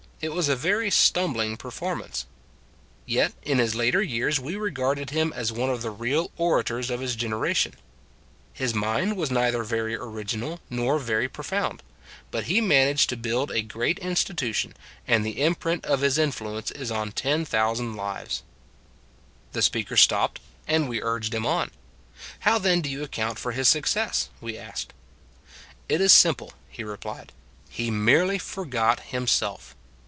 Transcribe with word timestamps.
It 0.23 0.33
was 0.33 0.47
a 0.47 0.55
very 0.55 0.91
stumbling 0.91 1.57
per 1.57 1.71
formance. 1.71 2.25
Yet, 3.07 3.33
in 3.41 3.57
his 3.57 3.73
later 3.73 4.03
years, 4.03 4.39
we 4.39 4.55
re 4.55 4.69
garded 4.69 5.09
him 5.09 5.33
as 5.35 5.51
one 5.51 5.71
of 5.71 5.81
the 5.81 5.89
real 5.89 6.29
orators 6.37 6.91
of 6.91 6.99
his 6.99 7.15
generation." 7.15 7.73
His 8.63 8.71
mind 8.75 9.17
was 9.17 9.31
neither 9.31 9.63
very 9.63 9.95
original 9.95 10.59
nor 10.69 10.99
very 10.99 11.27
profound; 11.27 11.81
but 12.29 12.43
he 12.43 12.61
managed 12.61 13.09
to 13.09 13.17
build 13.17 13.49
a 13.49 13.63
great 13.63 13.97
institution, 13.97 14.75
and 15.07 15.25
the 15.25 15.41
imprint 15.41 15.85
of 15.85 16.01
his 16.01 16.19
influence 16.19 16.69
is 16.69 16.91
on 16.91 17.11
ten 17.13 17.43
thousand 17.43 17.95
lives." 17.95 18.43
145 19.53 19.57
146 19.57 19.57
It 19.57 19.57
s 19.57 19.57
a 19.57 19.57
Good 19.57 19.57
Old 19.57 19.57
World 19.57 19.57
The 19.57 19.61
speaker 19.63 19.97
stopped, 19.97 20.41
and 20.67 20.87
we 20.87 21.01
urged 21.01 21.33
him 21.33 21.45
on." 21.47 21.71
How 22.47 22.59
then 22.59 22.81
do 22.81 22.89
you 22.91 23.01
account 23.01 23.39
for 23.39 23.53
his 23.53 23.67
suc 23.67 23.87
cess?" 23.87 24.29
we 24.39 24.55
asked." 24.55 24.93
It 25.89 25.99
is 25.99 26.11
simple," 26.11 26.53
he 26.69 26.83
replied." 26.83 27.31
He 27.71 27.89
merely 27.89 28.37
forgot 28.37 28.99
himself. 28.99 29.73